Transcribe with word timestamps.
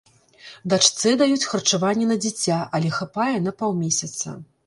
Дачцэ 0.73 1.11
даюць 1.23 1.49
харчаванне 1.51 2.07
на 2.13 2.17
дзіця, 2.23 2.57
але 2.79 2.89
хапае 2.97 3.37
на 3.49 3.57
паўмесяца. 3.63 4.37